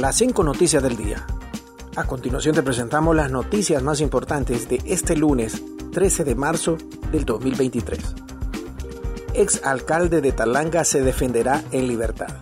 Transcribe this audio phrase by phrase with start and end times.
[0.00, 1.26] Las cinco noticias del día.
[1.94, 6.78] A continuación te presentamos las noticias más importantes de este lunes 13 de marzo
[7.12, 8.00] del 2023.
[9.34, 12.34] Ex alcalde de Talanga se defenderá en libertad.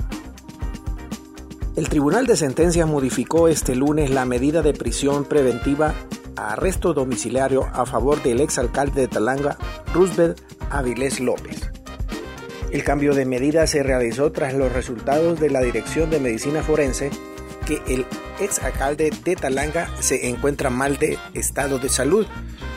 [1.74, 5.94] El Tribunal de Sentencias modificó este lunes la medida de prisión preventiva
[6.36, 9.58] a arresto domiciliario a favor del ex alcalde de Talanga,
[9.92, 10.40] Roosevelt
[10.70, 11.68] Avilés López.
[12.70, 17.11] El cambio de medida se realizó tras los resultados de la Dirección de Medicina Forense
[17.69, 18.06] que el
[18.41, 22.27] ex alcalde de Talanga se encuentra mal de estado de salud,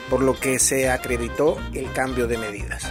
[0.10, 2.84] por lo que se acreditó el cambio de medidas.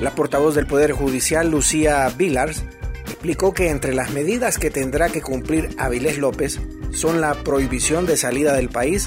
[0.00, 2.64] La portavoz del Poder Judicial, Lucía Vilars,
[3.04, 6.58] explicó que entre las medidas que tendrá que cumplir Avilés López
[6.92, 9.06] son la prohibición de salida del país,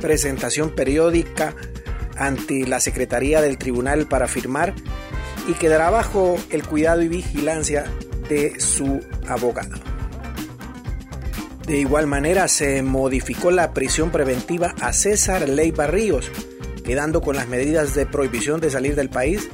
[0.00, 1.56] presentación periódica
[2.16, 4.74] ante la Secretaría del Tribunal para firmar
[5.48, 7.84] y quedará bajo el cuidado y vigilancia
[8.28, 9.93] de su abogado.
[11.66, 16.30] De igual manera se modificó la prisión preventiva a César Ley Barríos,
[16.84, 19.48] quedando con las medidas de prohibición de salir del país,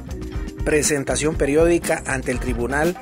[0.65, 2.97] presentación periódica ante el tribunal,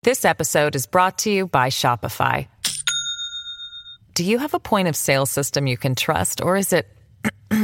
[0.03, 2.47] This episode is brought to you by Shopify.
[4.13, 6.87] Do you have a point of sale system you can trust, or is it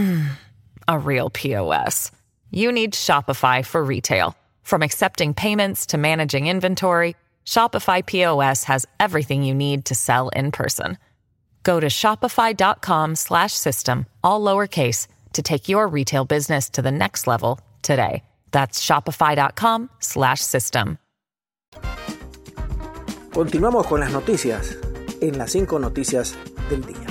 [0.88, 2.10] a real POS?
[2.50, 4.36] You need Shopify for retail.
[4.64, 7.16] From accepting payments to managing inventory,
[7.46, 10.98] Shopify POS has everything you need to sell in person.
[11.64, 17.28] Go to shopify.com slash system, all lowercase, to take your retail business to the next
[17.28, 18.24] level today.
[18.52, 20.98] That's shopify.com slash system.
[23.34, 24.78] Continuamos con las noticias
[25.22, 26.36] en las cinco noticias
[26.70, 27.08] del día.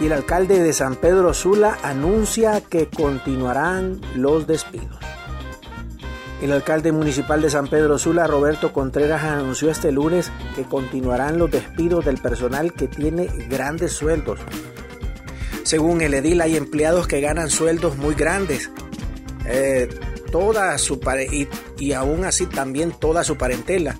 [0.00, 5.05] Y el alcalde de San Pedro Sula anuncia que continuarán los despidos.
[6.42, 11.50] El alcalde municipal de San Pedro Sula, Roberto Contreras, anunció este lunes que continuarán los
[11.50, 14.40] despidos del personal que tiene grandes sueldos.
[15.62, 18.70] Según el edil, hay empleados que ganan sueldos muy grandes.
[19.46, 19.88] Eh,
[20.30, 21.00] toda su
[21.32, 21.48] y,
[21.78, 23.96] y aún así también toda su parentela.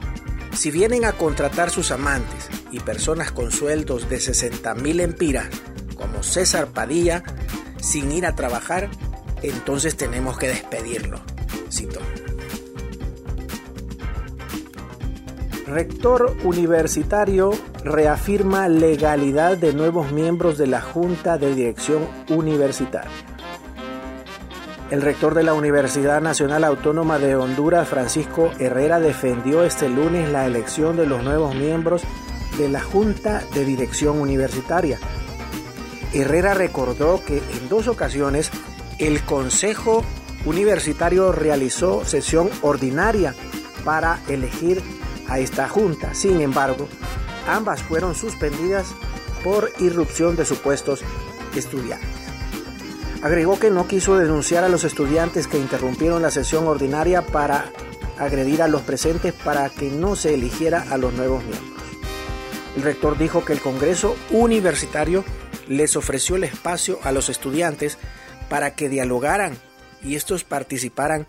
[0.54, 5.48] Si vienen a contratar sus amantes y personas con sueldos de 60 mil empiras,
[5.96, 7.22] como César Padilla,
[7.80, 8.90] sin ir a trabajar,
[9.42, 11.20] entonces tenemos que despedirlo.
[11.70, 12.00] Cito.
[15.66, 17.50] Rector universitario
[17.82, 23.10] reafirma legalidad de nuevos miembros de la Junta de Dirección Universitaria.
[24.92, 30.46] El rector de la Universidad Nacional Autónoma de Honduras, Francisco Herrera, defendió este lunes la
[30.46, 32.02] elección de los nuevos miembros
[32.58, 35.00] de la Junta de Dirección Universitaria.
[36.12, 38.52] Herrera recordó que en dos ocasiones
[39.00, 40.04] el Consejo
[40.44, 43.34] universitario realizó sesión ordinaria
[43.84, 44.80] para elegir
[45.28, 46.14] a esta junta.
[46.14, 46.88] Sin embargo,
[47.48, 48.94] ambas fueron suspendidas
[49.44, 51.02] por irrupción de supuestos
[51.54, 52.08] estudiantes.
[53.22, 57.70] Agregó que no quiso denunciar a los estudiantes que interrumpieron la sesión ordinaria para
[58.18, 61.82] agredir a los presentes para que no se eligiera a los nuevos miembros.
[62.76, 65.24] El rector dijo que el Congreso Universitario
[65.66, 67.98] les ofreció el espacio a los estudiantes
[68.48, 69.56] para que dialogaran
[70.02, 71.26] y estos participaran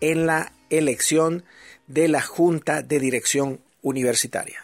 [0.00, 1.44] en la elección
[1.86, 4.58] de la Junta de Dirección Universitaria.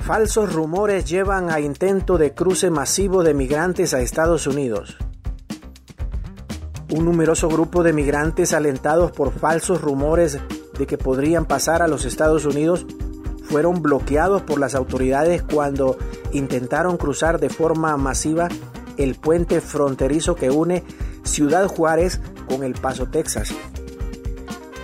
[0.00, 4.96] Falsos rumores llevan a intento de cruce masivo de migrantes a Estados Unidos.
[6.90, 10.38] Un numeroso grupo de migrantes alentados por falsos rumores
[10.78, 12.86] de que podrían pasar a los Estados Unidos
[13.44, 15.98] fueron bloqueados por las autoridades cuando
[16.32, 18.48] intentaron cruzar de forma masiva
[18.96, 20.84] el puente fronterizo que une
[21.22, 23.54] Ciudad Juárez con El Paso, Texas.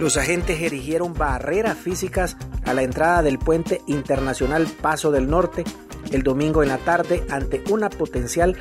[0.01, 5.65] Los agentes erigieron barreras físicas a la entrada del puente internacional Paso del Norte
[6.13, 8.57] el domingo en la tarde ante una potencial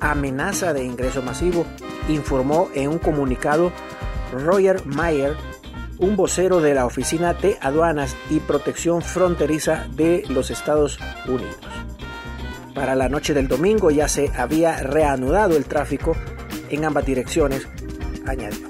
[0.00, 1.64] amenaza de ingreso masivo,
[2.08, 3.72] informó en un comunicado
[4.32, 5.34] Roger Mayer,
[5.98, 11.58] un vocero de la Oficina de Aduanas y Protección Fronteriza de los Estados Unidos.
[12.74, 16.16] Para la noche del domingo ya se había reanudado el tráfico
[16.70, 17.66] en ambas direcciones,
[18.26, 18.69] añadió.